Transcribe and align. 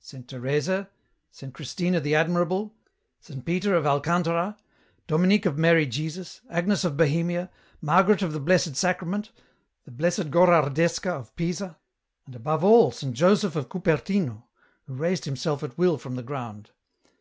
Saint 0.00 0.26
Teresa, 0.26 0.90
Saint 1.30 1.54
Christina 1.54 2.00
the 2.00 2.16
Admirable, 2.16 2.74
Saint 3.20 3.44
Peter 3.44 3.76
of 3.76 3.86
Alcantara, 3.86 4.56
Dominic 5.06 5.46
of 5.46 5.56
Mary 5.56 5.86
Jesus, 5.86 6.40
Agnes 6.50 6.82
of 6.82 6.96
Bohemia, 6.96 7.48
Margaret 7.80 8.20
of 8.20 8.32
the 8.32 8.40
Blessed 8.40 8.74
Sacrament, 8.74 9.30
the 9.84 9.92
Blessed 9.92 10.32
Gorardescaof 10.32 11.30
Pisa, 11.36 11.78
and 12.26 12.34
above 12.34 12.64
all 12.64 12.90
Saint 12.90 13.14
Joseph 13.14 13.54
of 13.54 13.68
Cupertino, 13.68 14.42
who 14.88 14.94
raised 14.94 15.26
himself 15.26 15.62
at 15.62 15.78
will 15.78 15.96
from 15.96 16.16
the 16.16 16.24
ground. 16.24 16.72